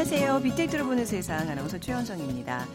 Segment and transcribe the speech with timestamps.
[0.00, 0.40] 안녕하세요.
[0.40, 2.66] 빅데이터로 보는 세상 아나운서 최현정입니다.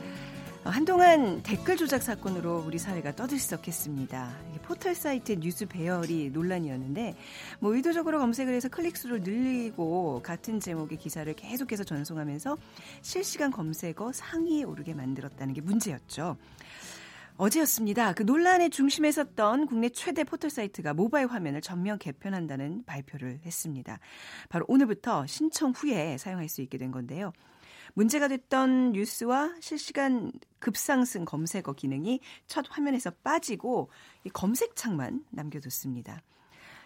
[0.63, 4.37] 어, 한동안 댓글 조작 사건으로 우리 사회가 떠들썩했습니다.
[4.61, 7.15] 포털 사이트 뉴스 배열이 논란이었는데
[7.59, 12.57] 뭐 의도적으로 검색을 해서 클릭 수를 늘리고 같은 제목의 기사를 계속해서 전송하면서
[13.01, 16.37] 실시간 검색어 상위에 오르게 만들었다는 게 문제였죠.
[17.37, 18.13] 어제였습니다.
[18.13, 23.99] 그 논란의 중심에 섰던 국내 최대 포털 사이트가 모바일 화면을 전면 개편한다는 발표를 했습니다.
[24.47, 27.33] 바로 오늘부터 신청 후에 사용할 수 있게 된 건데요.
[27.93, 33.89] 문제가 됐던 뉴스와 실시간 급상승 검색어 기능이 첫 화면에서 빠지고
[34.33, 36.21] 검색창만 남겨뒀습니다.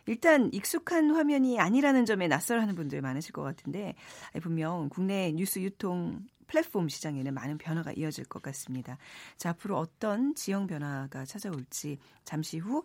[0.08, 3.94] 일단 익숙한 화면이 아니라는 점에 낯설어하는 분들 많으실 것 같은데
[4.42, 8.98] 분명 국내 뉴스 유통 플랫폼 시장에는 많은 변화가 이어질 것 같습니다.
[9.38, 12.84] 자, 앞으로 어떤 지형 변화가 찾아올지 잠시 후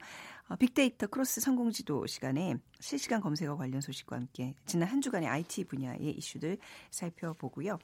[0.49, 6.11] 어, 빅데이터 크로스 성공지도 시간에 실시간 검색어 관련 소식과 함께 지난 한 주간의 IT 분야의
[6.19, 6.59] 이슈들
[6.91, 7.79] 살펴보고요.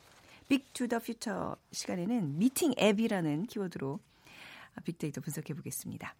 [0.49, 3.99] Big to the Future 시간에는 미팅 앱이라는 키워드로
[4.85, 6.15] 빅데이터 분석해 보겠습니다.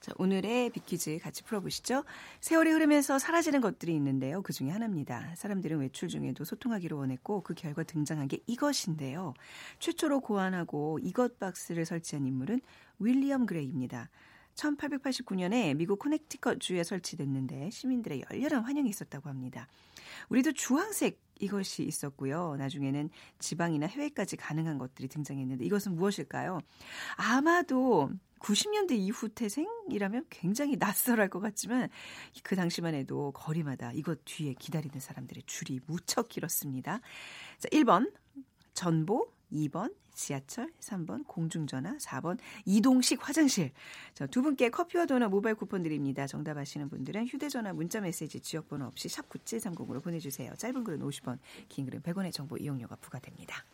[0.00, 2.04] 자, 오늘의 빅퀴즈 같이 풀어보시죠.
[2.40, 4.42] 세월이 흐르면서 사라지는 것들이 있는데요.
[4.42, 5.34] 그 중에 하나입니다.
[5.36, 9.34] 사람들은 외출 중에도 소통하기로 원했고 그 결과 등장한 게 이것인데요.
[9.78, 12.60] 최초로 고안하고 이것 박스를 설치한 인물은
[12.98, 14.10] 윌리엄 그레이입니다.
[14.54, 19.66] 1889년에 미국 코네티컷 주에 설치됐는데 시민들의 열렬한 환영이 있었다고 합니다.
[20.28, 22.54] 우리도 주황색 이것이 있었고요.
[22.58, 26.60] 나중에는 지방이나 해외까지 가능한 것들이 등장했는데 이것은 무엇일까요?
[27.16, 28.10] 아마도
[28.44, 31.88] 90년대 이후 태생이라면 굉장히 낯설할 것 같지만
[32.42, 37.00] 그 당시만 해도 거리마다 이것 뒤에 기다리는 사람들의 줄이 무척 길었습니다.
[37.58, 38.12] 자, 1번
[38.74, 43.72] 전보, 2번 지하철, 3번 공중전화, 4번 이동식 화장실.
[44.12, 46.26] 자, 두 분께 커피와 도넛 모바일 쿠폰 드립니다.
[46.26, 50.54] 정답 아시는 분들은 휴대전화 문자 메시지 지역번호 없이 샵 9730으로 보내주세요.
[50.56, 53.64] 짧은 글은 50원, 긴 글은 100원의 정보 이용료가 부과됩니다.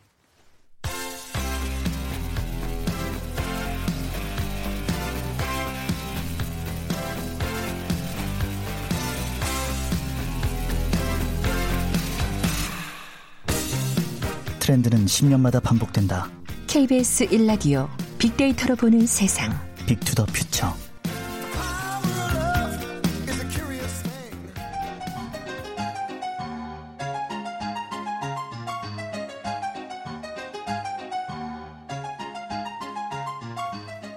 [14.71, 16.29] 트렌드는 10년마다 반복된다.
[16.67, 19.51] KBS 1라디오 빅데이터로 보는 세상.
[19.85, 20.73] 빅투더 퓨처.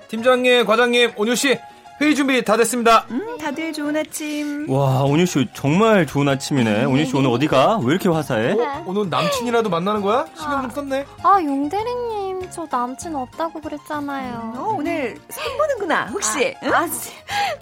[0.08, 1.58] 팀장님, 과장님, 온유 씨,
[2.00, 3.06] 회의 준비 다 됐습니다.
[3.10, 4.70] 음, 다들 좋은 아침.
[4.70, 6.84] 와, 온유 씨 정말 좋은 아침이네.
[6.86, 7.76] 온유 씨 오늘 어디 가?
[7.76, 8.52] 왜 이렇게 화사해?
[8.52, 10.24] 어, 오늘 남친이라도 만나는 거야?
[10.34, 11.04] 신경 좀 썼네.
[11.22, 14.54] 아, 용대리님, 저 남친 없다고 그랬잖아요.
[14.56, 16.54] 어, 오늘 선 보는구나, 혹시?
[16.62, 16.72] 아, 응?
[16.72, 16.88] 아,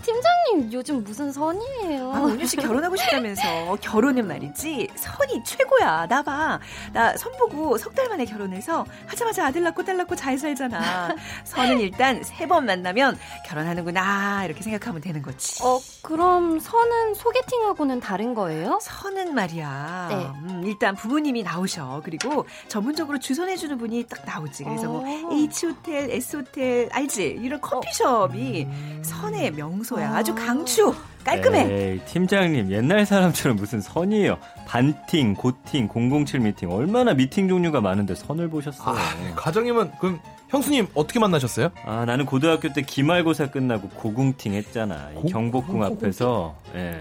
[0.03, 2.13] 팀장님, 요즘 무슨 선이에요?
[2.15, 3.77] 아, 온유 씨 결혼하고 싶다면서.
[3.81, 6.07] 결혼은 말이지, 선이 최고야.
[6.09, 6.59] 나 봐.
[6.93, 11.15] 나 선 보고 석 달 만에 결혼해서 하자마자 아들 낳고 딸 낳고 잘 살잖아.
[11.45, 14.45] 선은 일단 세 번 만나면 결혼하는구나.
[14.47, 15.63] 이렇게 생각하면 되는 거지.
[15.63, 18.79] 어, 그럼 선은 소개팅하고는 다른 거예요?
[18.83, 20.07] 선은 말이야.
[20.11, 20.17] 네.
[20.17, 22.01] 음, 일단 부모님이 나오셔.
[22.05, 24.65] 그리고 전문적으로 주선해주는 분이 딱 나오지.
[24.65, 25.31] 그래서 뭐 어.
[25.33, 27.39] H호텔, S호텔, 알지?
[27.43, 28.67] 이런 커피숍이
[29.03, 30.15] 선의 명소 야.
[30.17, 30.95] 아주 강추.
[31.25, 31.69] 깔끔해.
[31.93, 34.39] 에이, 팀장님 옛날 사람처럼 무슨 선이에요.
[34.67, 35.89] 반팅, 고팅,
[36.27, 38.97] 007 미팅 얼마나 미팅 종류가 많은데 선을 보셨어요.
[38.97, 41.71] 아, 과장님은 그럼 형수님 어떻게 만나셨어요?
[41.87, 45.11] 아, 나는 고등학교 때 기말고사 끝나고 고궁팅 했잖아.
[45.13, 47.01] 이 고- 경복궁 고- 앞에서 예.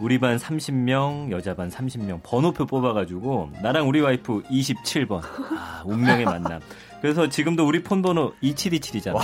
[0.00, 5.22] 우리 반 30명, 여자 반 30명 번호표 뽑아가지고 나랑 우리 와이프 27번.
[5.24, 6.60] 아, 운명의 만남.
[7.00, 9.18] 그래서 지금도 우리 폰 번호 2727이잖아.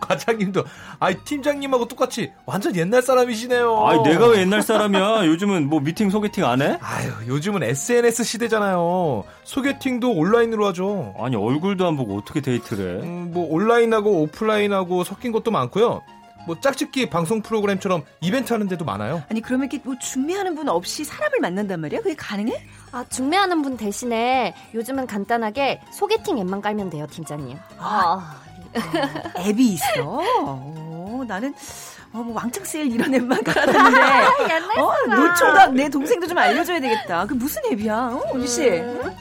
[0.00, 0.64] 과장님도
[1.00, 3.86] 아 팀장님하고 똑같이 완전 옛날 사람이시네요.
[3.86, 5.26] 아이, 내가 왜 옛날 사람이야?
[5.26, 6.78] 요즘은 뭐 미팅 소개팅 안 해?
[6.80, 9.24] 아유 요즘은 SNS 시대잖아요.
[9.44, 11.14] 소개팅도 온라인으로 하죠.
[11.18, 13.06] 아니, 얼굴도 안 보고 어떻게 데이트를 해?
[13.06, 16.02] 음, 뭐 온라인하고 오프라인하고 섞인 것도 많고요.
[16.46, 19.22] 뭐 짝짓기 방송 프로그램처럼 이벤트 하는 데도 많아요.
[19.28, 22.00] 아니 그러면 이렇게 뭐 중매하는 분 없이 사람을 만난단 말이야?
[22.00, 22.64] 그게 가능해?
[22.92, 27.58] 아, 중매하는 분 대신에 요즘은 간단하게 소개팅 앱만 깔면 돼요, 팀장님.
[27.78, 28.40] 아,
[29.38, 29.84] 앱이 있어.
[30.44, 31.52] 어, 나는
[32.12, 33.98] 어, 뭐 왕창 세일 이런 앱만 깔아놨는데
[34.54, 37.26] 옛날 어, 노총각 내 동생도 좀 알려줘야 되겠다.
[37.26, 38.68] 그 무슨 앱이야, 어, 우리 씨?
[38.68, 39.15] 응?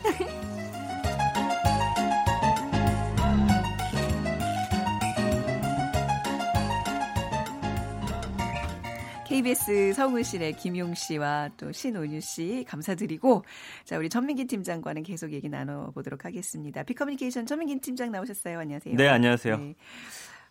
[9.35, 13.43] KBS 서울실의 김용 씨와 또 신온유 씨 감사드리고
[13.83, 16.83] 자 우리 전민기 팀장과는 계속 얘기 나눠보도록 하겠습니다.
[16.83, 18.59] 비커뮤니케이션 전민기 팀장 나오셨어요.
[18.59, 18.95] 안녕하세요.
[18.95, 19.57] 네, 안녕하세요.
[19.57, 19.75] 네.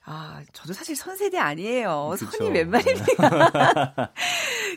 [0.06, 2.10] 아, 저도 사실 선세대 아니에요.
[2.12, 2.26] 그쵸.
[2.30, 4.12] 선이 몇 말입니까?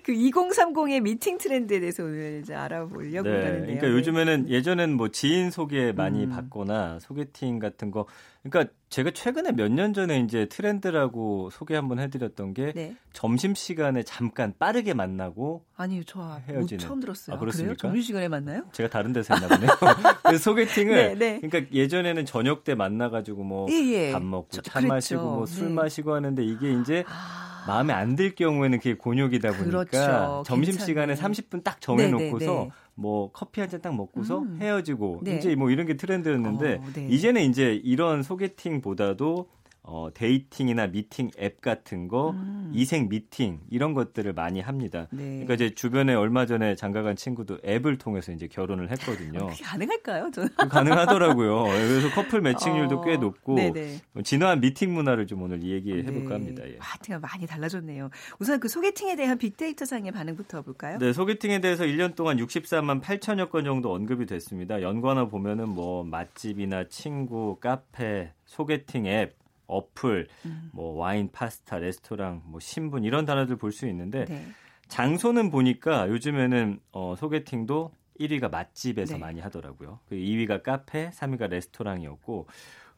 [0.06, 3.66] 그 2030의 미팅 트렌드에 대해서 오늘 이제 알아보려고 네, 하는데요.
[3.66, 6.30] 그러니까 요즘에는 예전엔 뭐 지인 소개 많이 음.
[6.30, 8.06] 받거나 소개팅 같은 거.
[8.50, 12.96] 그러니까 제가 최근에 몇 년 전에 이제 트렌드라고 소개 한번 해드렸던 게 네.
[13.14, 16.80] 점심 시간에 잠깐 빠르게 만나고 아니요, 저 못, 헤어지는.
[16.80, 17.36] 처음 들었어요.
[17.36, 17.76] 아, 그렇습니까?
[17.76, 17.78] 그래요?
[17.78, 18.64] 점심 시간에 만나요?
[18.72, 19.70] 제가 다른 데서 했나 보네요.
[20.24, 21.40] 그래서 소개팅을 네, 네.
[21.42, 24.12] 그러니까 예전에는 저녁 때 만나가지고 뭐 예, 예.
[24.14, 24.88] 밥 먹고 저- 차 그랬죠.
[24.94, 25.74] 마시고 뭐술 네.
[25.74, 30.44] 마시고 하는데 이게 이제 아, 마음에 안 들 경우에는 그게 곤욕이다 보니까 그렇죠.
[30.48, 31.34] 점심 시간에 괜찮네.
[31.34, 32.70] 30분 딱 정해놓고서 네, 네, 네.
[32.96, 34.58] 뭐 커피 한 잔 딱 먹고서 음.
[34.60, 35.38] 헤어지고 네.
[35.38, 37.08] 이제 뭐 이런 게 트렌드였는데 어, 네.
[37.10, 39.50] 이제는 이제 이런 소개팅보다도
[39.90, 42.72] 어, dating이나 미팅 앱 같은 거 음.
[42.74, 45.08] 이색 미팅 이런 것들을 많이 합니다.
[45.12, 45.24] 네.
[45.24, 49.48] 그러니까 이제 주변에 얼마 전에 장가간 친구도 앱을 통해서 이제 결혼을 했거든요.
[49.48, 50.30] 그게 가능할까요?
[50.32, 50.50] 저는.
[50.70, 51.64] 가능하더라고요.
[51.64, 54.02] 그래서 커플 매칭률도 어, 꽤 높고 네네.
[54.26, 56.34] 진화한 미팅 문화를 좀 오늘 얘기해 볼까 네.
[56.34, 56.64] 합니다.
[56.68, 56.76] 예.
[56.80, 58.10] 하여튼 많이 달라졌네요.
[58.40, 60.98] 우선 그 소개팅에 대한 빅데이터 상의 반응부터 볼까요?
[60.98, 64.82] 네, 소개팅에 대해서 1년 동안 64만 8천여 건 정도 언급이 됐습니다.
[64.82, 70.70] 연관어 보면은 뭐 맛집이나 친구, 카페, 소개팅 앱, 어플, 음.
[70.74, 74.48] 뭐 와인, 파스타, 레스토랑, 뭐 신분 이런 단어들 볼 수 있는데 네.
[74.88, 79.20] 장소는 보니까 요즘에는 어, 소개팅도 1위가 맛집에서 네.
[79.20, 80.00] 많이 하더라고요.
[80.10, 82.48] 그 2위가 카페, 3위가 레스토랑이었고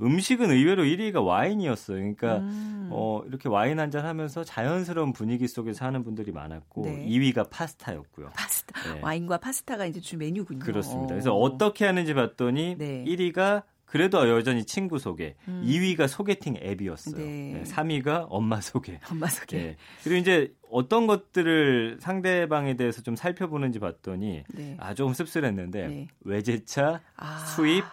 [0.01, 1.97] 음식은 의외로 1위가 와인이었어요.
[1.97, 2.87] 그러니까 음.
[2.91, 7.05] 어, 이렇게 와인 한 잔 하면서 자연스러운 분위기 속에서 하는 분들이 많았고 네.
[7.05, 8.29] 2위가 파스타였고요.
[8.33, 8.93] 파스타.
[8.93, 9.01] 네.
[9.01, 10.59] 와인과 파스타가 이제 주 메뉴군요.
[10.59, 11.09] 그렇습니다.
[11.15, 13.03] 그래서 어떻게 하는지 봤더니 네.
[13.05, 15.63] 1위가 그래도 여전히 친구 소개, 음.
[15.65, 17.17] 2위가 소개팅 앱이었어요.
[17.17, 17.53] 네.
[17.53, 18.99] 네, 3위가 엄마 소개.
[19.11, 19.57] 엄마 소개.
[19.57, 19.75] 네.
[20.03, 24.77] 그리고 이제 어떤 것들을 상대방에 대해서 좀 살펴보는지 봤더니 네.
[24.79, 26.07] 아 조금 씁쓸했는데 네.
[26.21, 27.37] 외제차, 아.
[27.55, 27.83] 수입,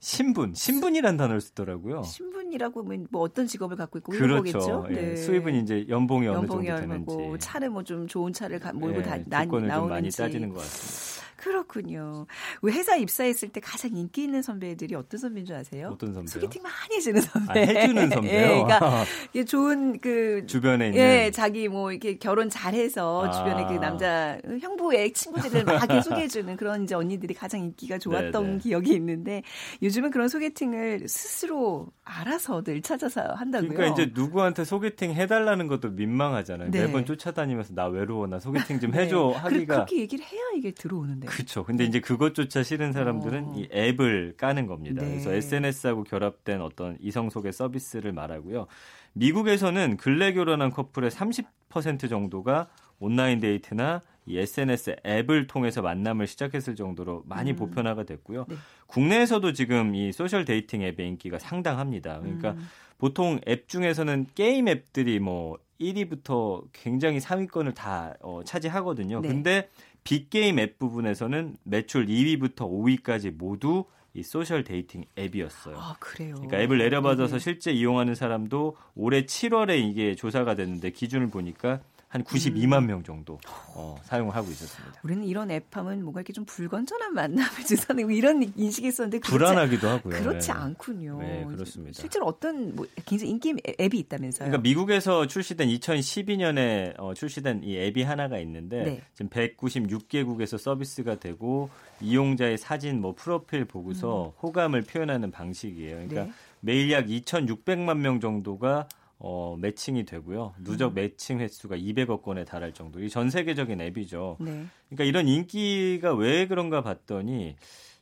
[0.00, 2.02] 신분, 신분이란 단어를 쓰더라고요.
[2.02, 4.36] 신분이라고 뭐 어떤 직업을 갖고 있고 그렇죠.
[4.58, 4.86] 거겠죠.
[4.90, 5.12] 네.
[5.12, 6.80] 예, 수입은 이제 연봉이 어느 연봉이 정도
[7.16, 7.46] 되는지.
[7.46, 11.17] 차를 뭐 좀 좋은 차를 가, 몰고 예, 다 나, 나오는지 많이 따지는 것 같습니다.
[11.38, 12.26] 그렇군요.
[12.62, 15.90] 왜 회사 입사했을 때 가장 인기 있는 선배들이 어떤 선배인 줄 아세요?
[15.94, 16.26] 어떤 선배요?
[16.32, 17.52] 소개팅 많이 해주는 선배.
[17.52, 18.32] 아, 해주는 선배요.
[18.32, 19.04] 예, 그러니까
[19.46, 23.30] 좋은 그 주변에 있는 예, 자기 뭐 이렇게 결혼 잘해서 아.
[23.30, 28.58] 주변에 그 남자 형부의 친구들을 막 소개해주는 그런 이제 언니들이 가장 인기가 좋았던 네네.
[28.58, 29.42] 기억이 있는데
[29.82, 33.70] 요즘은 그런 소개팅을 스스로 알아서들 찾아서 한다고요.
[33.70, 36.70] 그러니까 이제 누구한테 소개팅 해달라는 것도 민망하잖아요.
[36.72, 36.84] 네.
[36.86, 39.02] 매번 쫓아다니면서 나 외로워 나 소개팅 좀 네.
[39.04, 41.27] 해줘 그- 하기가 그렇게 얘기를 해야 이게 들어오는데.
[41.28, 41.64] 그렇죠.
[41.64, 43.54] 근데 이제 그것조차 싫은 사람들은 어.
[43.56, 45.02] 이 앱을 까는 겁니다.
[45.02, 45.10] 네.
[45.10, 48.66] 그래서 SNS하고 결합된 어떤 이성 소개 서비스를 말하고요.
[49.12, 57.22] 미국에서는 근래 결혼한 커플의 30% 정도가 온라인 데이트나 이 SNS 앱을 통해서 만남을 시작했을 정도로
[57.26, 57.56] 많이 음.
[57.56, 58.46] 보편화가 됐고요.
[58.48, 58.56] 네.
[58.86, 62.20] 국내에서도 지금 이 social dating 앱의 인기가 상당합니다.
[62.20, 62.68] 그러니까 음.
[62.98, 69.20] 보통 앱 중에서는 게임 앱들이 뭐 1위부터 굉장히 상위권을 다 어, 차지하거든요.
[69.20, 69.28] 네.
[69.28, 69.68] 근데
[70.08, 73.84] 비게임 앱 부분에서는 매출 2위부터 5위까지 모두
[74.14, 75.76] 이 social dating 앱이었어요.
[75.76, 76.36] 아 그래요.
[76.36, 77.38] 그러니까 앱을 내려받아서 네.
[77.38, 83.38] 실제 이용하는 사람도 올해 7월에 이게 조사가 됐는데 기준을 보니까 한 92만 명 정도
[83.74, 84.98] 어, 사용을 하고 있었습니다.
[85.02, 90.18] 우리는 이런 앱하면 뭔가 이렇게 좀 불건전한 만남을 주선하고 뭐 이런 인식이 있었는데 불안하기도 하고요.
[90.18, 90.54] 그렇지 네.
[90.54, 91.18] 않군요.
[91.18, 92.00] 네, 그렇습니다.
[92.00, 94.48] 실제로 어떤 뭐 굉장히 인기 앱이 있다면서요?
[94.48, 99.02] 그러니까 미국에서 출시된 2012년에 어, 출시된 이 앱이 하나가 있는데 네.
[99.12, 101.68] 지금 196개국에서 서비스가 되고
[102.00, 105.96] 이용자의 사진, 뭐 프로필 보고서 호감을 표현하는 방식이에요.
[105.96, 106.26] 그러니까 음.
[106.28, 106.32] 네.
[106.60, 108.88] 매일 약 2,600만 명 정도가
[109.20, 110.54] 어, 매칭이 되고요.
[110.58, 110.64] 음.
[110.64, 113.02] 누적 매칭 횟수가 200억 건에 달할 정도.
[113.02, 114.36] 이 전 세계적인 앱이죠.
[114.40, 114.64] 네.
[114.88, 117.56] 그러니까 이런 인기가 왜 그런가 봤더니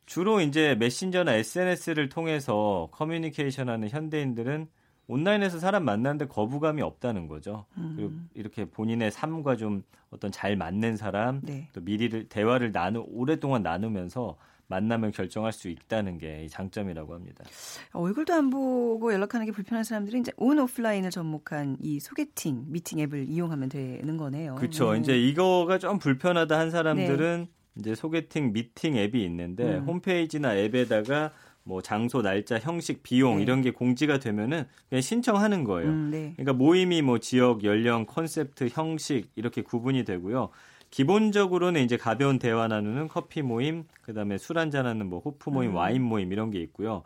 [0.05, 4.69] 주로 이제 메신저나 SNS를 통해서 커뮤니케이션 하는 현대인들은
[5.09, 7.65] 온라인에서 사람 만나는데 거부감이 없다는 거죠.
[7.75, 8.29] 그리고 음.
[8.35, 11.69] 이렇게 본인의 삶과 좀 어떤 잘 맞는 사람, 네.
[11.73, 14.37] 또 미리를 대화를 나누 오랫동안 나누면서
[14.69, 17.45] 만남을 결정할 수 있다는 게이 장점이라고 합니다.
[17.93, 23.29] 얼굴도 안 보고 연락하는 게 불편한 사람들이 이제 온 오프라인을 접목한 이 소개팅 미팅 앱을
[23.29, 24.57] 이용하면 되는 거네요.
[24.57, 24.93] 그렇죠.
[24.93, 25.01] 네.
[25.01, 27.47] 이제 이거가 좀 불편하다 한 사람들은
[27.79, 29.85] 이제 소개팅 미팅 앱이 있는데 음.
[29.85, 31.33] 홈페이지나 앱에다가
[31.63, 33.43] 뭐 장소, 날짜, 형식, 비용 네.
[33.43, 35.91] 이런 게 공지가 되면은 그냥 신청하는 거예요.
[35.91, 36.33] 음, 네.
[36.37, 40.51] 그러니까 모임이 뭐 지역, 연령, 콘셉트, 형식 이렇게 구분이 되고요.
[40.97, 45.77] 기본적으로는 이제 가벼운 대화 나누는 커피 모임, 그다음에 술 한잔 하는 뭐 호프 모임, 음.
[45.77, 47.03] 와인 모임 이런 게 있고요.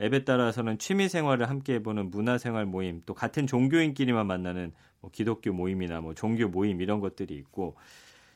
[0.00, 4.72] 앱에 따라서는 취미 생활을 함께 해보는 문화생활 모임, 또 같은 종교인끼리만 만나는
[5.02, 7.76] 뭐 기독교 모임이나 뭐 종교 모임 이런 것들이 있고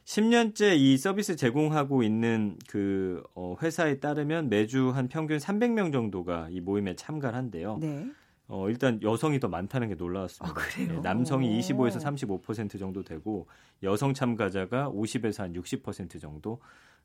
[0.05, 6.61] 10년째 이 서비스 제공하고 있는 그 어, 회사에 따르면 매주 한 평균 300명 정도가 이
[6.61, 7.79] 모임에 참가를 한대요.
[7.81, 8.05] 네.
[8.49, 10.59] 어, 일단 여성이 더 많다는 게 놀라웠습니다.
[10.59, 10.95] 아, 그래요?
[10.95, 11.61] 네, 남성이 오.
[11.61, 13.47] 25에서 35% 정도 되고
[13.83, 16.59] 여성 참가자가 50에서 한 60% 정도.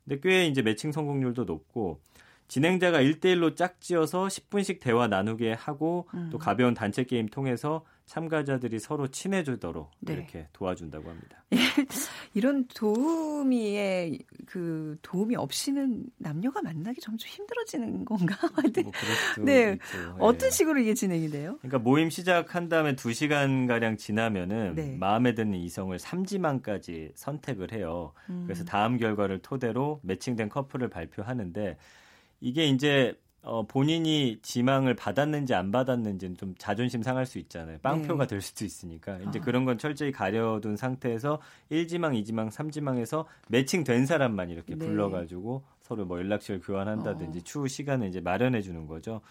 [0.04, 2.00] 근데 꽤 이제 매칭 성공률도 높고
[2.48, 6.28] 진행자가 1대1로 짝지어서 10분씩 대화 나누게 하고 음.
[6.30, 10.12] 또 가벼운 단체 게임 통해서 참가자들이 서로 친해지도록 네.
[10.12, 11.42] 이렇게 도와준다고 합니다.
[12.34, 18.36] 이런 도우미의 그 도움이 없이는 남녀가 만나기 점점 힘들어지는 건가?
[18.54, 19.72] 뭐 네.
[19.72, 19.98] 있죠.
[19.98, 20.14] 예.
[20.18, 21.56] 어떤 식으로 이게 진행이 돼요?
[21.62, 24.96] 그러니까 모임 시작한 다음에 2시간 가량 지나면은 네.
[24.98, 28.12] 마음에 드는 이성을 3지만까지 선택을 해요.
[28.28, 28.42] 음.
[28.44, 31.78] 그래서 다음 결과를 토대로 매칭된 커플을 발표하는데
[32.44, 37.78] 이게 이제 어, 본인이 지망을 받았는지 안 받았는지는 좀 자존심 상할 수 있잖아요.
[37.78, 39.16] 빵표가 될 수도 있으니까.
[39.16, 39.38] 이제 네.
[39.38, 39.42] 아.
[39.42, 44.84] 그런 건 철저히 가려둔 상태에서 1지망, 2지망, 3지망에서 매칭된 사람만 이렇게 네.
[44.84, 47.42] 불러가지고 서로 뭐 연락처를 교환한다든지 어.
[47.42, 49.22] 추후 시간을 이제 마련해 주는 거죠.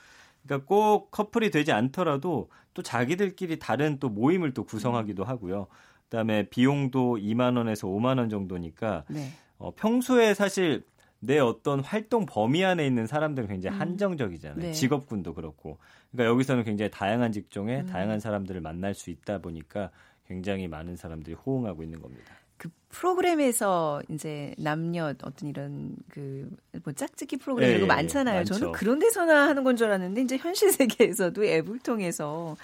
[0.44, 5.68] 그러니까 꼭 커플이 되지 않더라도 또 자기들끼리 다른 또 모임을 또 구성하기도 하고요.
[6.10, 9.30] 그다음에 비용도 2만 원에서 5만 원 정도니까 네.
[9.60, 10.84] 어, 평소에 사실
[11.26, 13.82] 내 어떤 활동 범위 안에 있는 사람들은 굉장히 음.
[13.82, 14.62] 한정적이잖아요.
[14.62, 14.72] 네.
[14.74, 15.78] 직업군도 그렇고.
[16.12, 17.86] 그러니까 여기서는 굉장히 다양한 직종에 음.
[17.86, 19.90] 다양한 사람들을 만날 수 있다 보니까
[20.28, 22.34] 굉장히 많은 사람들이 호응하고 있는 겁니다.
[22.58, 26.50] 그 프로그램에서 이제 남녀 어떤 이런 그
[26.84, 28.38] 뭐 짝짓기 프로그램 예, 이런 거 예, 많잖아요.
[28.38, 28.56] 많죠.
[28.56, 32.56] 저는 그런 데서나 하는 건 줄 알았는데 이제 현실 세계에서도 앱을 통해서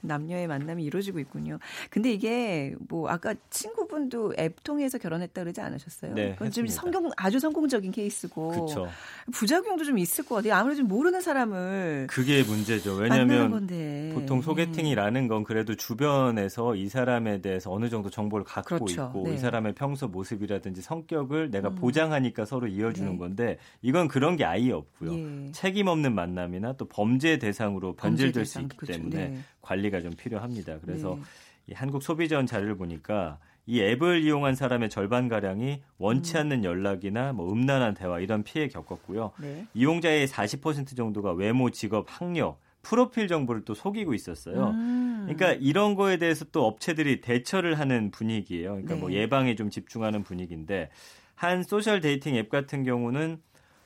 [0.00, 1.58] 남녀의 만남이 이루어지고 있군요.
[1.90, 6.14] 근데 이게 뭐 아까 친구분도 앱 통해서 결혼했다 그러지 않으셨어요?
[6.14, 6.66] 네, 그건 좀.
[6.66, 8.88] 성공 아주 성공적인 케이스고 그렇죠.
[9.32, 10.54] 부작용도 좀 있을 것 같아요.
[10.54, 12.94] 아무래도 모르는 사람을 그게 문제죠.
[12.94, 13.66] 왜냐하면
[14.14, 19.10] 보통 소개팅이라는 건 그래도 주변에서 이 사람에 대해서 어느 정도 정보를 갖고 그렇죠.
[19.10, 19.34] 있고 네.
[19.34, 21.74] 이 사람의 평소 모습이라든지 성격을 내가 음.
[21.74, 23.18] 보장하니까 서로 이어주는 네.
[23.18, 25.14] 건데 이건 그런 게 아예 없고요.
[25.14, 25.52] 예.
[25.52, 28.98] 책임 없는 만남이나 또 범죄 대상으로 범죄 변질될 수 대상, 있기 그렇죠.
[28.98, 29.38] 때문에 네.
[29.60, 30.78] 관리가 좀 필요합니다.
[30.80, 31.22] 그래서 네.
[31.68, 36.40] 이 한국 소비자원 자료를 보니까 이 앱을 이용한 사람의 절반 가량이 원치 음.
[36.40, 39.32] 않는 연락이나 뭐 음란한 대화 이런 피해 겪었고요.
[39.40, 39.66] 네.
[39.74, 44.70] 이용자의 40% 정도가 외모, 직업, 학력, 프로필 정보를 또 속이고 있었어요.
[44.70, 45.22] 음.
[45.26, 48.70] 그러니까 이런 거에 대해서 또 업체들이 대처를 하는 분위기예요.
[48.70, 49.00] 그러니까 네.
[49.00, 50.90] 뭐 예방에 좀 집중하는 분위기인데
[51.34, 53.40] 한 social dating 앱 같은 경우는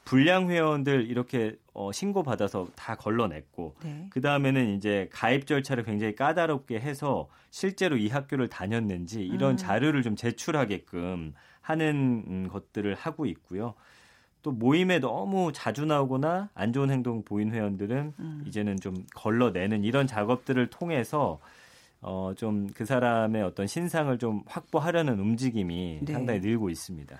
[0.04, 4.06] 불량 회원들 이렇게 어, 신고 받아서 다 걸러냈고 네.
[4.10, 9.56] 그 다음에는 이제 가입 절차를 굉장히 까다롭게 해서 실제로 이 학교를 다녔는지 이런 음.
[9.56, 13.74] 자료를 좀 제출하게끔 하는 음, 것들을 하고 있고요.
[14.42, 18.44] 또 모임에 너무 자주 나오거나 안 좋은 행동 보인 회원들은 음.
[18.46, 21.40] 이제는 좀 걸러내는 이런 작업들을 통해서
[22.00, 26.12] 어, 좀 그 사람의 어떤 신상을 좀 확보하려는 움직임이 네.
[26.12, 27.18] 상당히 늘고 있습니다.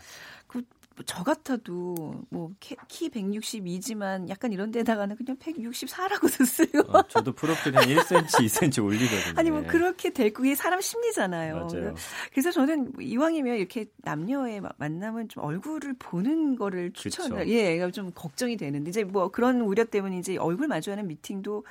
[1.06, 1.94] 저 같아도
[2.30, 2.50] 뭐
[2.88, 9.34] 키 162지만 약간 이런 데다가는 그냥 164라고도 쓰고 어, 저도 프로필 한 1cm, 2cm 올리거든요.
[9.36, 9.66] 아니 뭐 네.
[9.68, 11.54] 그렇게 될 그게 사람 심리잖아요.
[11.54, 11.94] 맞아요.
[12.32, 17.48] 그래서 저는 이왕이면 이렇게 남녀의 마- 만남은 좀 얼굴을 보는 거를 추천을.
[17.48, 21.64] 예, 그러니까 좀 걱정이 되는데 이제 뭐 그런 우려 때문에 이제 얼굴 마주하는 미팅도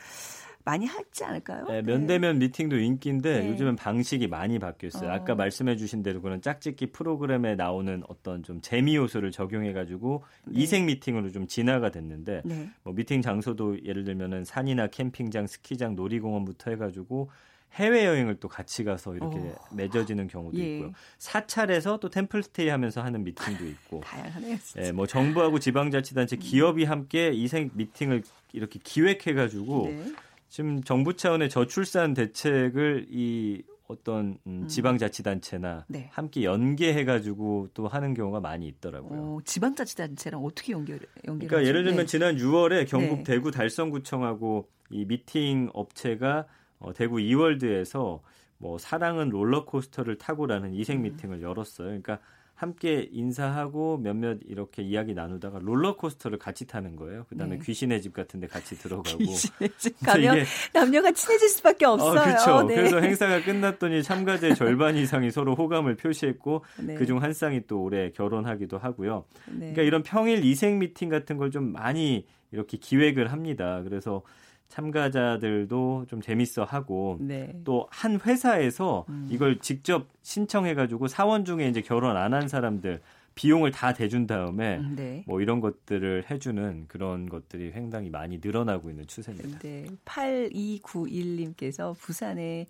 [0.68, 1.66] 많이 하지 않을까요?
[1.66, 3.50] 네, 면대면 미팅도 인기인데 네.
[3.50, 5.10] 요즘은 방식이 많이 바뀌었어요.
[5.10, 5.14] 어.
[5.14, 10.60] 아까 말씀해주신 대로 그런 짝짓기 프로그램에 나오는 어떤 좀 재미 요소를 적용해가지고 네.
[10.62, 12.70] 이색 미팅으로 좀 진화가 됐는데 네.
[12.84, 17.30] 뭐 미팅 장소도 예를 들면은 산이나 캠핑장, 스키장, 놀이공원부터 해가지고
[17.76, 19.56] 해외 여행을 또 같이 가서 이렇게 어.
[19.72, 20.74] 맺어지는 경우도 예.
[20.76, 20.92] 있고요.
[21.18, 24.02] 사찰에서 또 템플 스테이 하면서 하는 미팅도 있고.
[24.06, 24.58] 다양하네요.
[24.58, 24.88] 진짜.
[24.88, 30.14] 예, 뭐 정부하고 지방자치단체, 기업이 함께 이색 미팅을 이렇게 기획해가지고 네.
[30.50, 34.68] 지금 정부 차원의 저출산 대책을 이 어떤 음, 음.
[34.68, 36.10] 지방자치단체나 네.
[36.12, 39.20] 함께 연계해가지고 또 하는 경우가 많이 있더라고요.
[39.20, 41.48] 어, 지방자치단체랑 어떻게 연결 연결?
[41.48, 43.24] 그러니까 예를 들면 지난 6월에 경북 네.
[43.24, 46.46] 대구 달성구청하고 이 미팅 업체가
[46.80, 48.22] 어, 대구 이월드에서
[48.58, 51.04] 뭐 사랑은 롤러코스터를 타고라는 이색 음.
[51.04, 51.88] 미팅을 열었어요.
[51.88, 52.20] 그러니까
[52.58, 57.26] 함께 인사하고 몇몇 이렇게 이야기 나누다가 롤러코스터를 같이 타는 거예요.
[57.30, 57.62] 그다음에 네.
[57.64, 59.18] 귀신의 집 같은 데 같이 들어가고.
[59.20, 62.20] 귀신의 집 가면 이게 남녀가 친해질 수밖에 없어요.
[62.24, 62.64] 그렇죠.
[62.64, 62.76] 네.
[62.76, 66.96] 그래서 행사가 끝났더니 참가자의 절반 이상이 서로 호감을 표시했고 네.
[66.96, 69.26] 그중 한 쌍이 또 올해 결혼하기도 하고요.
[69.52, 69.58] 네.
[69.60, 73.82] 그러니까 이런 평일 이색 미팅 같은 걸 좀 많이 이렇게 기획을 합니다.
[73.84, 74.22] 그래서
[74.70, 77.60] 참가자들도 좀 재밌어 하고 네.
[77.64, 79.28] 또한 회사에서 음.
[79.32, 83.02] 이걸 직접 신청해 가지고 사원 중에 이제 결혼 안 한 사람들
[83.36, 85.24] 비용을 다 대준 다음에 음, 네.
[85.28, 89.60] 뭐 이런 것들을 해주는 그런 것들이 상당히 많이 늘어나고 있는 추세입니다.
[89.60, 89.86] 네.
[90.06, 92.68] 8291님께서 부산에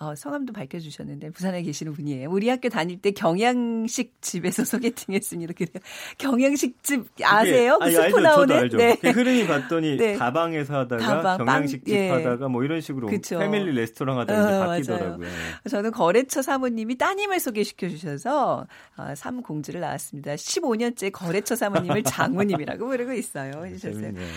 [0.00, 2.30] 어, 성함도 밝혀주셨는데 부산에 계시는 분이에요.
[2.30, 5.54] 우리 학교 다닐 때 경양식 집에서 소개팅했습니다.
[5.54, 5.84] 그래요.
[6.18, 7.78] 경양식 집 아세요?
[7.80, 8.20] 아니, 스포 알죠.
[8.20, 8.46] 나오는.
[8.46, 8.76] 저도 알죠.
[8.76, 8.96] 네.
[9.00, 10.16] 그 흐름이 봤더니 네.
[10.16, 12.10] 다방에서 하다가 다방, 경양식집 빵, 예.
[12.10, 13.40] 하다가 뭐 이런 식으로 그쵸.
[13.40, 15.28] 패밀리 레스토랑 하다가 이제 어, 바뀌더라고요.
[15.68, 20.34] 저는 거래처 사모님이 따님을 소개시켜 주셔서 어, 삼공지를 나왔습니다.
[20.34, 23.66] 15년째 거래처 사모님을 장모님이라고 부르고 있어요.
[23.66, 24.00] 해주셨어요.
[24.00, 24.28] 재밌네요.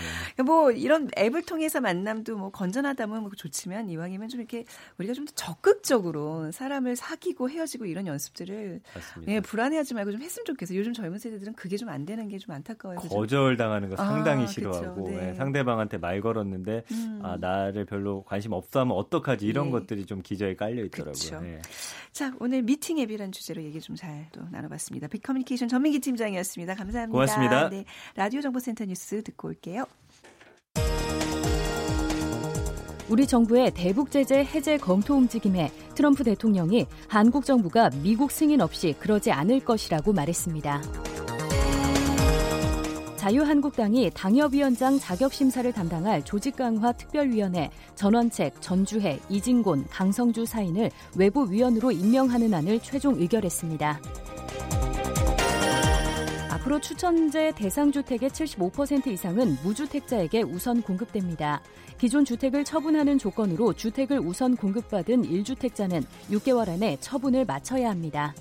[0.43, 4.65] 뭐 이런 앱을 통해서 만남도 뭐 건전하다면 뭐 좋지만 이왕이면 좀 이렇게
[4.97, 9.31] 우리가 좀더 적극적으로 사람을 사귀고 헤어지고 이런 연습들을 맞습니다.
[9.33, 10.77] 예, 불안해하지 말고 좀 했으면 좋겠어요.
[10.79, 12.99] 요즘 젊은 세대들은 그게 좀 안 되는 게 좀 안타까워요.
[12.99, 14.53] 거절 당하는 거 아, 상당히 그쵸.
[14.53, 15.29] 싫어하고 네.
[15.29, 17.19] 예, 상대방한테 말 걸었는데 음.
[17.23, 19.71] 아 나를 별로 관심 없어 하면 어떡하지 이런 예.
[19.71, 21.41] 것들이 좀 기저에 깔려 있더라고요.
[21.53, 21.61] 예.
[22.11, 25.07] 자, 오늘 미팅 앱이라는 주제로 얘기 좀 잘 또 나눠봤습니다.
[25.07, 26.75] 빅커뮤니케이션 전민기 팀장이었습니다.
[26.75, 27.11] 감사합니다.
[27.11, 27.69] 고맙습니다.
[27.69, 29.85] 네, 라디오 정보센터 뉴스 듣고 올게요.
[33.11, 39.33] 우리 정부의 대북 제재 해제 검토 움직임에 트럼프 대통령이 한국 정부가 미국 승인 없이 그러지
[39.33, 40.81] 않을 것이라고 말했습니다.
[43.17, 52.79] 자유한국당이 당협위원장 자격심사를 담당할 조직강화 특별위원회 전원책, 전주혜, 이진곤, 강성주 사인을 외부 위원으로 임명하는 안을
[52.79, 53.99] 최종 의결했습니다.
[56.71, 61.61] 앞으로 추천제 대상 주택의 75% 이상은 무주택자에게 우선 공급됩니다.
[61.97, 68.33] 기존 주택을 처분하는 조건으로 주택을 우선 공급받은 1주택자는 6개월 안에 처분을 마쳐야 합니다.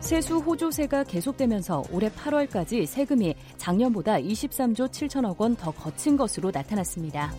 [0.00, 7.32] 세수 호조세가 계속되면서 올해 8월까지 세금이 작년보다 23조 7천억 원 더 거친 것으로 나타났습니다.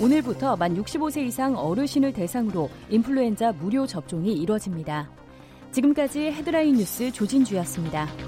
[0.00, 5.08] 오늘부터 만 65세 이상 어르신을 대상으로 인플루엔자 무료 접종이 이뤄집니다.
[5.72, 8.27] 지금까지 헤드라인 뉴스 조진주였습니다.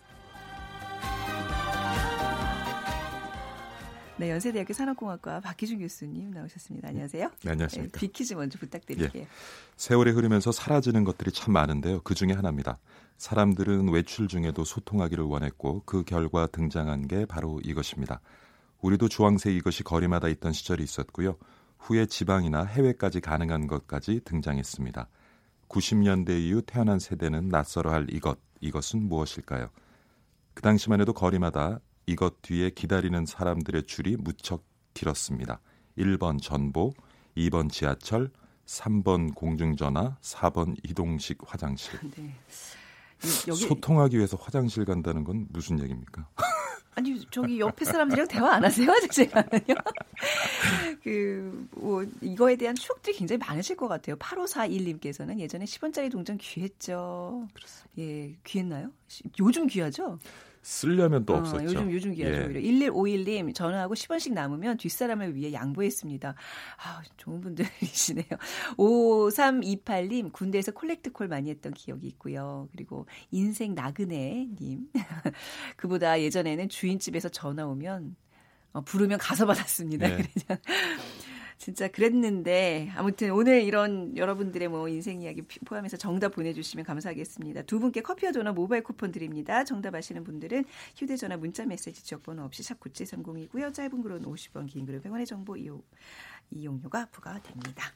[4.21, 6.89] 네, 연세대학교 산업공학과 박희준 교수님 나오셨습니다.
[6.89, 7.31] 안녕하세요.
[7.43, 7.91] 네, 안녕하십니까.
[7.91, 9.25] 네, 빅퀴즈 먼저 부탁드릴게요.
[9.77, 12.01] 세월이 흐르면서 사라지는 것들이 참 많은데요.
[12.03, 12.77] 그 중에 하나입니다.
[13.17, 18.21] 사람들은 외출 중에도 소통하기를 원했고 그 결과 등장한 게 바로 이것입니다.
[18.81, 21.35] 우리도 주황색 이것이 거리마다 있던 시절이 있었고요.
[21.79, 25.07] 후에 지방이나 해외까지 가능한 것까지 등장했습니다.
[25.67, 29.71] 90년대 이후 태어난 세대는 낯설어 할 이것, 이것은 무엇일까요?
[30.53, 35.59] 그 당시만 해도 거리마다 이것 뒤에 기다리는 사람들의 줄이 무척 길었습니다.
[35.97, 36.93] 1번 전보,
[37.37, 38.31] 2번 지하철,
[38.65, 41.99] 3번 공중전화, 4번 이동식 화장실.
[42.15, 42.33] 네.
[43.47, 46.27] 여기 소통하기 위해서 화장실 간다는 건 무슨 얘기입니까?
[46.93, 48.91] 아니 저기 옆에 사람들이랑 대화 안 하세요?
[49.11, 49.75] 제가는요.
[51.03, 54.17] 그뭐 이거에 대한 추억들이 굉장히 많으실 것 같아요.
[54.17, 57.47] 8541님께서는 예전에 10원짜리 동전 귀했죠.
[57.97, 58.91] 예, 귀했나요?
[59.39, 60.19] 요즘 귀하죠?
[60.61, 61.63] 쓰려면 또 어, 없었죠.
[61.63, 62.35] 요즘 요즘 귀하죠.
[62.35, 62.43] 예.
[62.43, 66.35] 오히려 1151님 전화하고 10원씩 남으면 뒷사람을 위해 양보했습니다.
[66.77, 68.25] 아, 좋은 분들이시네요.
[68.77, 72.69] 5328님 군대에서 콜렉트콜 많이 했던 기억이 있고요.
[72.71, 74.87] 그리고 인생 나그네 님
[75.77, 78.15] 그보다 예전에는 주인집에서 전화 오면
[78.73, 80.07] 어, 부르면 가서 받았습니다.
[80.07, 80.15] 네.
[80.47, 80.59] 그냥
[81.61, 87.61] 진짜 그랬는데 아무튼 오늘 이런 여러분들의 뭐 인생 이야기 포함해서 정답 보내주시면 감사하겠습니다.
[87.63, 89.63] 두 분께 커피와 도넛 모바일 쿠폰 드립니다.
[89.63, 93.75] 정답 아시는 분들은 휴대전화 문자 메시지 지역번호 없이 샵 9730이고요.
[93.75, 95.83] 짧은 글은 50원, 긴 글은 100원의 정보 이용,
[96.49, 97.93] 이용료가 부과됩니다.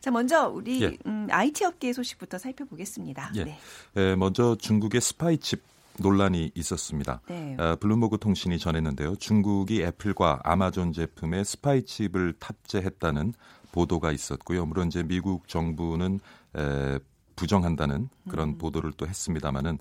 [0.00, 0.98] 자 먼저 우리 예.
[1.06, 3.32] 음, IT 업계 소식부터 살펴보겠습니다.
[3.36, 3.44] 예.
[3.44, 3.58] 네.
[3.96, 5.62] 에, 먼저 중국의 스파이 칩
[6.00, 7.20] 논란이 있었습니다.
[7.28, 7.56] 네.
[7.58, 9.16] 아, 블룸버그 통신이 전했는데요.
[9.16, 13.32] 중국이 애플과 아마존 제품에 스파이 칩을 탑재했다는
[13.72, 14.66] 보도가 있었고요.
[14.66, 16.20] 물론 이제 미국 정부는
[16.56, 16.98] 에,
[17.36, 18.58] 부정한다는 그런 음.
[18.58, 19.78] 보도를 또 했습니다마는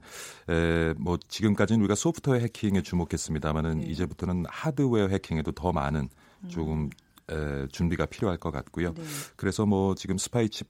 [0.50, 3.86] 에, 뭐 지금까지는 우리가 소프트웨어 해킹에 주목했습니다마는 네.
[3.88, 6.10] 이제부터는 하드웨어 해킹에도 더 많은
[6.50, 6.90] 조금
[7.30, 8.94] 에, 준비가 필요할 것 같고요.
[8.94, 9.04] 네.
[9.36, 10.68] 그래서 뭐 지금 스파이 칩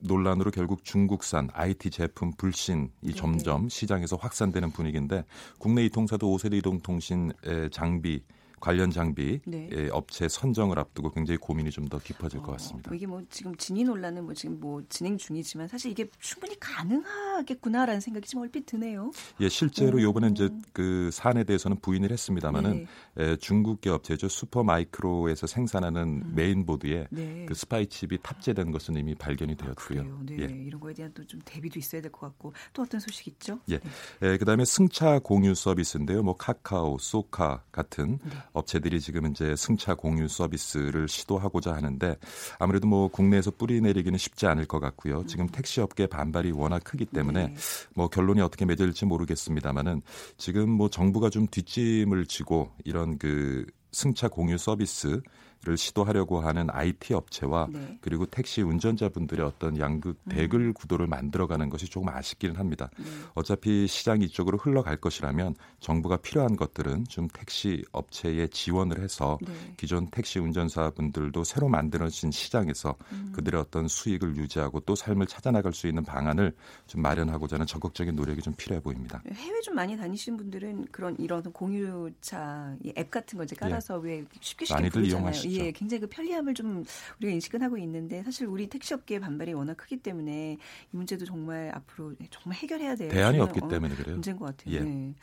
[0.00, 5.24] 논란으로 결국 중국산 IT 제품 불신이 네, 점점 시장에서 확산되는 분위기인데
[5.58, 8.22] 국내 이통사도 5세대 이동통신 의 장비
[8.60, 9.68] 관련 장비 네.
[9.72, 12.90] 예, 업체 선정을 앞두고 굉장히 고민이 좀 더 깊어질 것 같습니다.
[12.90, 18.00] 뭐 이게 뭐 지금 진위 논란은 뭐 지금 뭐 진행 중이지만 사실 이게 충분히 가능하겠구나라는
[18.00, 19.10] 생각이 좀 얼핏 드네요.
[19.40, 20.02] 예, 실제로 오.
[20.02, 23.24] 요번에 이제 그 사안에 대해서는 부인을 했습니다마는 네.
[23.24, 27.46] 에, 중국계 업체죠 슈퍼마이크로에서 생산하는 메인보드에 네.
[27.46, 30.02] 그 스파이 칩이 탑재된 것은 이미 발견이 되었고요.
[30.02, 30.20] 그래요.
[30.24, 30.36] 네.
[30.40, 30.44] 예.
[30.44, 33.58] 이런 거에 대한 또 좀 대비도 있어야 될 것 같고 또 어떤 소식 있죠?
[33.70, 33.76] 예.
[34.22, 36.22] 에, 그다음에 승차 공유 서비스인데요.
[36.22, 38.30] 뭐 카카오, 소카 같은 네.
[38.52, 42.16] 업체들이 지금 이제 승차 공유 서비스를 시도하고자 하는데
[42.58, 45.24] 아무래도 뭐 국내에서 뿌리 내리기는 쉽지 않을 것 같고요.
[45.26, 47.54] 지금 택시 업계 반발이 워낙 크기 때문에 네.
[47.94, 50.02] 뭐 결론이 어떻게 맺을지 모르겠습니다만은
[50.36, 55.20] 지금 뭐 정부가 좀 뒷짐을 지고 이런 그 승차 공유 서비스
[55.62, 57.98] 를 시도하려고 하는 IT 업체와 네.
[58.00, 62.88] 그리고 택시 운전자분들의 어떤 양극 대글 구도를 만들어가는 것이 조금 아쉽기는 합니다.
[62.96, 63.04] 네.
[63.34, 69.52] 어차피 시장이 이쪽으로 흘러갈 것이라면 정부가 필요한 것들은 좀 택시 업체에 지원을 해서 네.
[69.76, 73.30] 기존 택시 운전사분들도 새로 만들어진 시장에서 음.
[73.34, 76.54] 그들의 어떤 수익을 유지하고 또 삶을 찾아나갈 수 있는 방안을
[76.86, 79.22] 좀 마련하고자 하는 적극적인 노력이 좀 필요해 보입니다.
[79.30, 84.60] 해외 좀 많이 다니시는 분들은 그런 이런 공유차 이앱 같은 거 이제 깔아서 왜 쉽게
[84.60, 84.74] 쉽게 예.
[84.74, 85.20] 많이들 부르잖아요.
[85.20, 85.49] 이용하시죠.
[85.58, 86.84] 예, 굉장히 그 편리함을 좀
[87.18, 91.70] 우리가 인식은 하고 있는데 사실 우리 택시 업계의 반발이 워낙 크기 때문에 이 문제도 정말
[91.74, 93.10] 앞으로 정말 해결해야 돼요.
[93.10, 94.14] 대안이 없기 어, 때문에 그래요.
[94.14, 94.74] 문제인 것 같아요.
[94.76, 94.80] 예.
[94.80, 95.14] 네.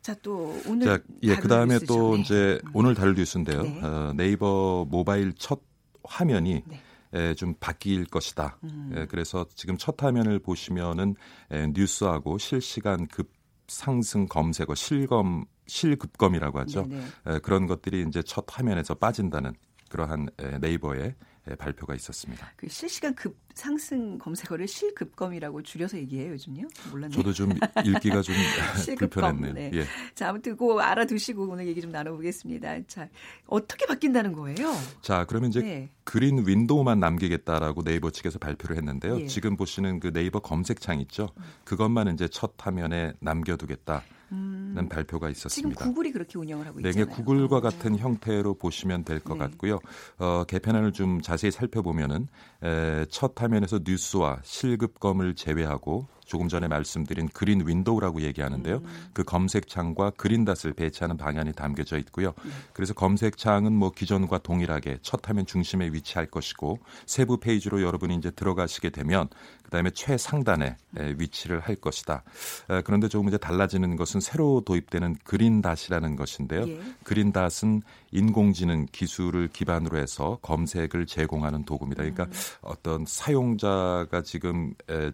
[0.00, 1.94] 자, 또 오늘 자, 예, 다룰 그 다음에 뉴스죠.
[1.94, 2.22] 또 네.
[2.22, 3.62] 이제 오늘 다룰 뉴스인데요.
[3.62, 3.80] 네.
[3.82, 5.60] 어, 네이버 모바일 첫
[6.04, 6.80] 화면이 네.
[7.12, 8.58] 에, 좀 바뀔 것이다.
[8.64, 8.92] 음.
[8.94, 11.14] 에, 그래서 지금 첫 화면을 보시면은
[11.50, 13.30] 에, 뉴스하고 실시간 급
[13.66, 16.86] 상승 검색어 실검 실급검이라고 하죠.
[16.88, 17.04] 네네.
[17.26, 19.52] 에, 그런 것들이 이제 첫 화면에서 빠진다는
[19.90, 21.14] 그러한 에, 네이버의
[21.48, 22.52] 에, 발표가 있었습니다.
[22.56, 26.68] 그 실시간 급 상승 검색어를 실급검이라고 줄여서 얘기해요, 요즘요?
[26.90, 27.16] 몰랐네요.
[27.16, 27.50] 저도 좀
[27.84, 28.34] 읽기가 좀
[28.98, 29.52] 불편했네요.
[29.54, 29.70] 네.
[29.72, 29.84] 예.
[30.14, 32.86] 자, 아무튼 그거 알아두시고 오늘 얘기 좀 나눠보겠습니다.
[32.86, 33.08] 자,
[33.46, 34.72] 어떻게 바뀐다는 거예요?
[35.00, 35.90] 자, 그러면 이제 네.
[36.04, 39.20] Green Window만 남기겠다라고 네이버 측에서 발표를 했는데요.
[39.22, 39.26] 예.
[39.26, 41.30] 지금 보시는 그 네이버 검색창 있죠.
[41.64, 45.84] 그것만 이제 첫 화면에 남겨두겠다 는 음, 발표가 지금 있었습니다.
[45.84, 47.10] 구글이 그렇게 운영을 하고 네, 있잖아요.
[47.10, 47.60] 이게 구글과 어.
[47.60, 49.44] 같은 형태로 보시면 될것 네.
[49.44, 49.78] 같고요.
[50.18, 52.28] 어, 개편안을 좀 자세히 살펴보면은
[52.62, 58.76] 에, 첫 화면에서 뉴스와 실급검을 제외하고 조금 전에 말씀드린 Green Window라고 얘기하는데요.
[58.76, 59.08] 음.
[59.14, 62.34] 그 검색창과 Green Dot을 배치하는 방안이 담겨져 있고요.
[62.44, 62.50] 네.
[62.74, 68.90] 그래서 검색창은 뭐 기존과 동일하게 첫 화면 중심에 위치할 것이고 세부 페이지로 여러분이 이제 들어가시게
[68.90, 69.28] 되면
[69.64, 72.22] 그다음에 최상단에 에, 위치를 할 것이다.
[72.70, 76.68] 에, 그런데 조금 이제 달라지는 것은 새로 도입되는 그린닷이라는 것인데요.
[76.68, 76.80] 예.
[77.04, 82.02] 그린닷은 인공지능 기술을 기반으로 해서 검색을 제공하는 도구입니다.
[82.02, 82.32] 그러니까 음.
[82.60, 85.10] 어떤 사용자가 지금 에,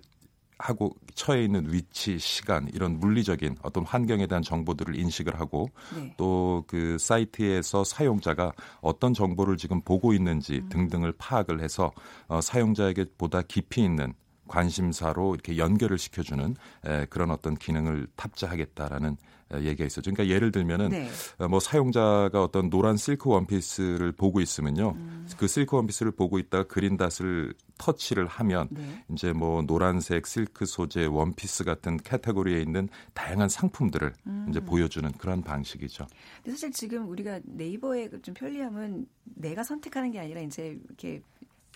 [0.58, 6.14] 하고 처해 있는 위치, 시간 이런 물리적인 어떤 환경에 대한 정보들을 인식을 하고 네.
[6.16, 10.68] 또그 사이트에서 사용자가 어떤 정보를 지금 보고 있는지 음.
[10.68, 11.92] 등등을 파악을 해서
[12.28, 14.14] 어, 사용자에게 보다 깊이 있는
[14.48, 16.54] 관심사로 이렇게 연결을 시켜주는
[16.86, 19.16] 에, 그런 어떤 기능을 탑재하겠다라는 에,
[19.62, 20.02] 얘기가 있어요.
[20.02, 21.08] 그러니까 예를 들면은 네.
[21.38, 25.28] 어, 뭐 사용자가 어떤 노란 실크 원피스를 보고 있으면요, 음.
[25.36, 29.04] 그 실크 원피스를 보고 있다가 그린 닷을 터치를 하면 네.
[29.10, 34.46] 이제 뭐 노란색 실크 소재 원피스 같은 카테고리에 있는 다양한 상품들을 음.
[34.48, 36.06] 이제 보여주는 그런 방식이죠.
[36.36, 41.22] 근데 사실 지금 우리가 네이버의 그좀 편리함은 내가 선택하는 게 아니라 이제 이렇게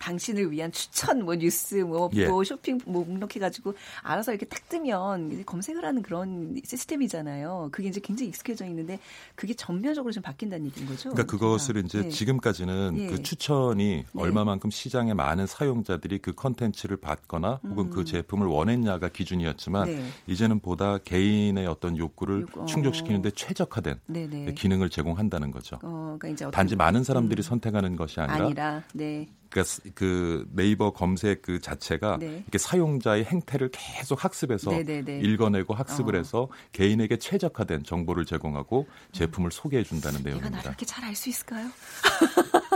[0.00, 2.28] 당신을 위한 추천, 뭐 뉴스, 뭐, 예.
[2.28, 7.68] 뭐 쇼핑 뭐 목록해 가지고 알아서 이렇게 딱 뜨면 검색을 하는 그런 시스템이잖아요.
[7.72, 8.98] 그게 이제 굉장히 익숙해져 있는데
[9.34, 11.10] 그게 전면적으로 좀 바뀐다는 얘기인 거죠.
[11.10, 12.08] 그러니까 그것을 이제 네.
[12.08, 13.06] 지금까지는 예.
[13.06, 14.22] 그 추천이 네.
[14.22, 20.04] 얼마만큼 시장에 많은 사용자들이 그 컨텐츠를 받거나 혹은 그 제품을 원했냐가 기준이었지만 네.
[20.26, 22.66] 이제는 보다 개인의 어떤 욕구를 욕구, 어.
[22.66, 24.54] 충족시키는데 최적화된 네네.
[24.54, 25.78] 기능을 제공한다는 거죠.
[25.82, 27.42] 어, 그러니까 단지 많은 사람들이 음.
[27.42, 29.28] 선택하는 것이 아니라, 아니라 네.
[29.50, 32.26] 그러니까 그 네이버 검색 그 자체가 네.
[32.42, 35.20] 이렇게 사용자의 행태를 계속 학습해서 네네네.
[35.20, 36.18] 읽어내고 학습을 어.
[36.18, 40.68] 해서 개인에게 최적화된 정보를 제공하고 제품을 소개해 준다는 내가 나를 내용입니다.
[40.70, 41.70] 이렇게 잘 알 수 있을까요?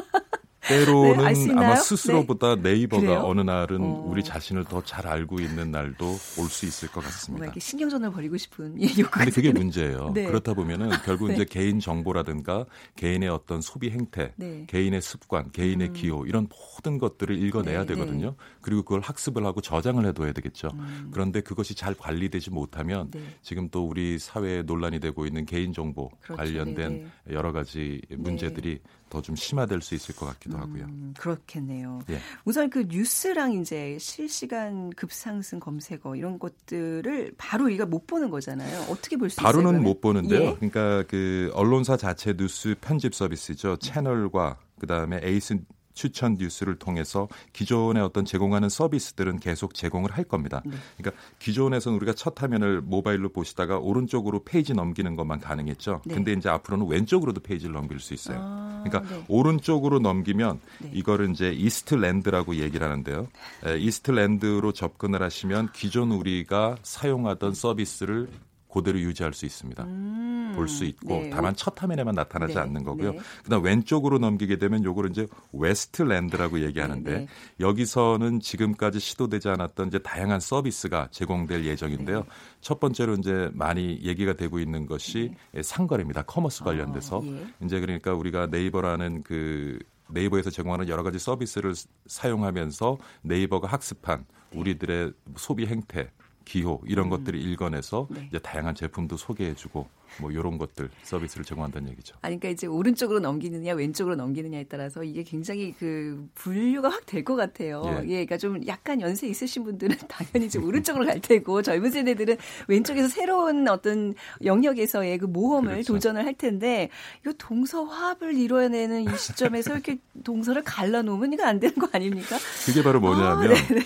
[0.79, 1.77] 때로는 네, 아마 있나요?
[1.77, 3.23] 스스로보다 네 이버가 그래요?
[3.25, 4.05] 어느 날은 어.
[4.07, 6.07] 우리 자신을 더 잘 알고 있는 날도
[6.39, 7.45] 올 수 있을 것 같습니다.
[7.47, 10.11] 이렇게 신경전을 벌이고 싶은 예, 욕구가 근데 그게 문제예요.
[10.13, 10.27] 네.
[10.27, 11.35] 그렇다 보면은 결국 네.
[11.35, 14.65] 이제 개인 정보라든가 개인의 어떤 소비 행태, 네.
[14.69, 15.93] 개인의 습관, 개인의 음.
[15.95, 18.35] 기호 이런 모든 것들을 읽어내야 네, 되거든요.
[18.61, 20.69] 그리고 그걸 학습을 하고 저장을 해둬야 되겠죠.
[20.75, 21.11] 음.
[21.13, 23.21] 그런데 그것이 잘 관리되지 못하면 네.
[23.43, 26.37] 지금 또 우리 사회에 논란이 되고 있는 개인 정보 그렇죠.
[26.37, 28.81] 관련된 네, 여러 가지 문제들이
[29.13, 30.85] 더 좀 심화될 수 있을 것 같기도 음, 하고요.
[30.85, 32.01] 음, 그렇겠네요.
[32.11, 32.19] 예.
[32.45, 38.81] 우선 그 뉴스랑 이제 실시간 급상승 검색어 이런 것들을 바로 우리가 못 보는 거잖아요.
[38.91, 39.45] 어떻게 볼 수 있어요?
[39.45, 39.83] 바로는 그러면?
[39.85, 40.41] 못 보는데요.
[40.41, 40.55] 예.
[40.57, 43.77] 그러니까 그 언론사 자체 뉴스 편집 서비스죠.
[43.77, 45.59] 채널과 그다음에 AiRS
[45.95, 50.63] 추천 뉴스를 통해서 기존의 어떤 제공하는 서비스들은 계속 제공을 할 겁니다.
[50.65, 50.77] 네.
[50.97, 56.03] 그러니까 기존에서는 우리가 첫 화면을 모바일로 보시다가 오른쪽으로 페이지 넘기는 것만 가능했죠.
[56.05, 56.15] 네.
[56.15, 58.39] 근데 이제 앞으로는 왼쪽으로도 페이지를 넘길 수 있어요.
[58.41, 59.25] 아, 그러니까 네.
[59.29, 60.91] 오른쪽으로 넘기면 네.
[60.93, 63.29] 이거를 이제 East Land라고 얘기를 하는데요.
[63.67, 68.29] 에, East Land로 접근을 하시면 기존 우리가 사용하던 서비스를
[68.73, 69.85] 그대로 유지할 수 있습니다.
[69.85, 71.31] 음, 볼수 있고 네.
[71.31, 73.13] 다만 첫 화면에만 나타나지 네, 않는 거고요.
[73.13, 73.19] 네.
[73.45, 77.27] 그다음 왼쪽으로 넘기게 되면 요거를 이제 West Land라고 얘기하는데 네, 네.
[77.61, 82.21] 여기서는 지금까지 시도되지 않았던 이제 다양한 서비스가 제공될 예정인데요.
[82.21, 82.27] 네.
[82.61, 86.23] 첫 번째로 이제 많이 얘기가 되고 있는 것이 상거래입니다.
[86.23, 87.67] commerce 관련돼서 아, 예.
[87.67, 91.75] 이제 그러니까 우리가 네이버라는 그 네이버에서 제공하는 여러 가지 서비스를
[92.07, 94.59] 사용하면서 네이버가 학습한 네.
[94.59, 96.11] 우리들의 소비 행태
[96.45, 98.27] 기호 이런 것들을 읽어내서 네.
[98.29, 99.87] 이제 다양한 제품도 소개해주고
[100.19, 102.15] 뭐 이런 것들 서비스를 제공한다는 얘기죠.
[102.21, 107.35] 아니, 그러니까 이제 오른쪽으로 넘기느냐 왼쪽으로 넘기느냐에 따라서 이게 굉장히 그 분류가 확 될 것
[107.37, 107.83] 같아요.
[107.87, 107.93] 예.
[108.03, 108.07] 예.
[108.27, 112.37] 그러니까 좀 약간 연세 있으신 분들은 당연히 이제 오른쪽으로 갈 테고 젊은 세대들은
[112.69, 115.95] 왼쪽에서 새로운 어떤 영역에서의 그 모험을 그렇죠.
[115.95, 116.91] 도전을 할 텐데
[117.23, 122.37] 이거 동서 화합을 이뤄내는 이 시점에서 이렇게 동서를 갈라놓으면 이거 안 되는 거 아닙니까?
[122.67, 123.81] 그게 바로 뭐냐면 아, 네네.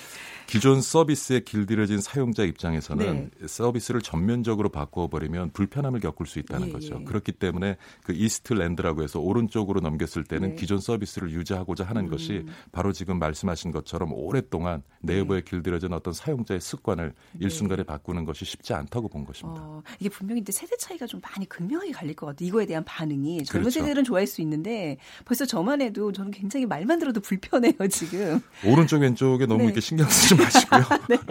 [0.46, 3.46] 기존 서비스에 길들여진 사용자 입장에서는 네.
[3.46, 6.98] 서비스를 전면적으로 바꾸어 버리면 불편함을 겪을 수 있다는 예, 거죠.
[7.00, 7.04] 예.
[7.04, 10.54] 그렇기 때문에 그 이스트랜드라고 해서 오른쪽으로 넘겼을 때는 네.
[10.54, 10.56] 음.
[10.56, 15.16] 기존 서비스를 유지하고자 하는 것이 바로 지금 말씀하신 것처럼 오랫동안 네.
[15.16, 19.61] 네이버에 길들여진 어떤 사용자의 습관을 일순간에 바꾸는 것이 쉽지 않다고 본 것입니다.
[19.62, 22.46] 어, 이게 분명히 이제 세대 차이가 좀 많이 극명하게 갈릴 것 같아요.
[22.46, 23.44] 이거에 대한 반응이.
[23.44, 23.80] 젊은 그렇죠.
[23.80, 28.40] 세대들은 좋아할 수 있는데 벌써 저만 해도 저는 굉장히 말만 들어도 불편해요, 지금.
[28.64, 29.64] 오른쪽 왼쪽에 너무 네.
[29.66, 30.83] 이렇게 신경 쓰지 마시고요.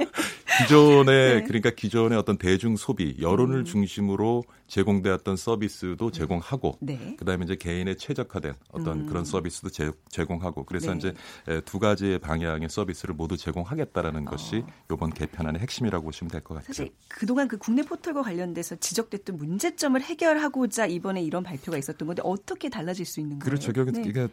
[0.57, 1.43] 기존의 네.
[1.43, 3.65] 그러니까 기존의 어떤 대중 소비 여론을 음.
[3.65, 7.15] 중심으로 제공되었던 서비스도 제공하고 네.
[7.17, 9.05] 그다음에 이제 개인의 최적화된 어떤 음.
[9.05, 10.97] 그런 서비스도 제, 제공하고 그래서 네.
[10.97, 11.13] 이제
[11.47, 16.65] 에, 두 가지의 방향의 서비스를 모두 제공하겠다라는 것이 이번 개편안의 핵심이라고 보시면 될 것 같아요.
[16.69, 16.73] 어.
[16.73, 22.69] 사실 그동안 그 국내 포털과 관련돼서 지적됐던 문제점을 해결하고자 이번에 이런 발표가 있었던 건데 어떻게
[22.69, 23.59] 달라질 수 있는 거예요?
[23.59, 23.73] 그렇죠.
[23.91, 24.03] 네.
[24.05, 24.27] 이게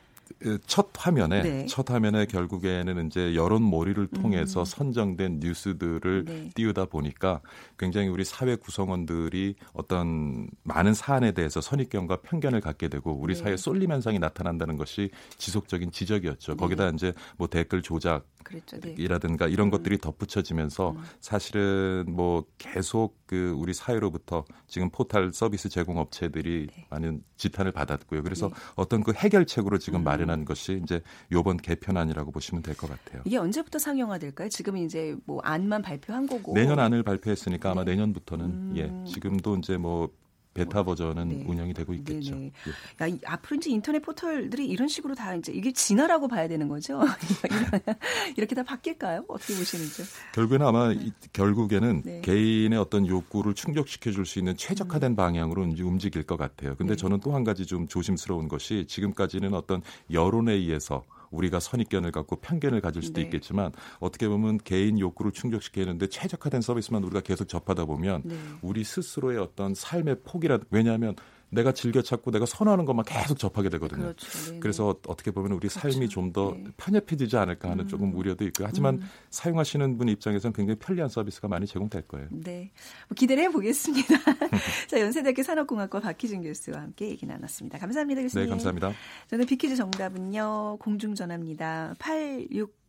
[0.67, 1.67] 첫 화면에 네.
[1.67, 6.51] 첫 화면에 결국에는 이제 여론 몰이를 통해서 선정된 뉴스들을 네.
[6.55, 7.41] 띄우다 보니까
[7.79, 13.41] 굉장히 우리 사회 구성원들이 어떤 많은 사안에 대해서 선입견과 편견을 갖게 되고 우리 네.
[13.41, 16.57] 사회에 쏠림 현상이 나타난다는 것이 지속적인 지적이었죠.
[16.57, 18.79] 거기다 이제 뭐 댓글 조작 그랬죠.
[18.81, 18.95] 네.
[18.99, 26.69] 이라든가 이런 것들이 덧붙여지면서 사실은 뭐 계속 그 우리 사회로부터 지금 포털 서비스 제공 업체들이
[26.75, 26.87] 네.
[26.91, 28.23] 많은 지탄을 받았고요.
[28.23, 33.23] 그래서 어떤 그 해결책으로 지금 마련한 것이 이제 요번 개편안이라고 보시면 될 것 같아요.
[33.25, 34.49] 이게 언제부터 상용화될까요?
[34.49, 37.93] 지금 이제 뭐 안만 발표한 거고 내년 안을 발표했으니까 아마 네.
[37.93, 38.73] 내년부터는 음.
[38.77, 40.11] 예 지금도 이제 뭐
[40.55, 41.45] 베타 버전은 네.
[41.47, 42.35] 운영이 되고 있겠죠.
[42.37, 42.53] 예.
[43.01, 47.01] 야, 이, 앞으로 이제 인터넷 포털들이 이런 식으로 다 이제 이게 진화라고 봐야 되는 거죠?
[48.37, 49.25] 이렇게 다 바뀔까요?
[49.29, 50.07] 어떻게 보시는지요?
[50.35, 52.21] 결국에는 아마 이- 결국에는 네.
[52.23, 56.77] 개인의 어떤 욕구를 충족시켜 줄 수 있는 최적화된 방향으로 이제 움직일 것 같아요.
[56.77, 56.97] 근데 음.
[56.97, 56.97] 네.
[56.97, 62.81] 저는 또 한 가지 좀 조심스러운 것이 지금까지는 어떤 여론에 의해서 우리가 선입견을 갖고 편견을
[62.81, 63.27] 가질 수도 네.
[63.27, 68.37] 있겠지만 어떻게 보면 개인 욕구를 충족시키는데 최적화된 서비스만 우리가 계속 접하다 보면 네.
[68.61, 71.17] 우리 스스로의 어떤 삶의 폭이라 왜냐하면
[71.53, 74.03] 내가 즐겨 찾고 내가 선호하는 것만 계속 접하게 되거든요.
[74.03, 74.61] 그렇죠.
[74.61, 76.65] 그래서 어떻게 보면 우리 삶이 좀더 네.
[76.79, 78.67] 편협해지지 않을까 하는 조금 우려도 있고요.
[78.67, 79.03] 하지만 음.
[79.29, 82.29] 사용하시는 분 입장에서는 굉장히 편리한 서비스가 많이 제공될 거예요.
[82.31, 82.73] 네.
[83.09, 84.09] 뭐 기대를 해보겠습니다.
[84.89, 87.79] 자, 연세대학교 산업공학과 박희준 교수와 함께 얘기 나눴습니다.
[87.79, 88.47] 감사합니다, 교수님.
[88.47, 88.93] 네, 감사합니다.
[89.29, 91.97] 저는 비키즈 정답은요, 공중전화입니다.
[91.99, 92.82] 86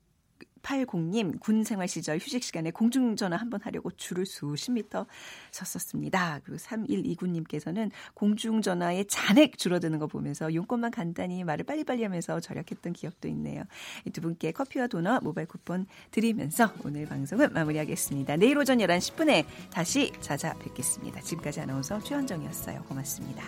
[0.63, 5.05] 80님 군 생활 시절 휴식 시간에 공중전화 한번 하려고 줄을 수십 미터
[5.51, 6.39] 섰었습니다.
[6.43, 13.63] 그리고 3129님께서는 공중전화의 잔액 줄어드는 거 보면서 용건만 간단히 말을 빨리빨리 하면서 절약했던 기억도 있네요.
[14.05, 18.37] 이두 분께 커피와 도넛 모바일 쿠폰 드리면서 오늘 방송은 마무리하겠습니다.
[18.37, 21.21] 내일 오전 11시 10분에 다시 찾아뵙겠습니다.
[21.21, 22.83] 지금까지 아나운서 최현정이었어요.
[22.83, 23.43] 고맙습니다.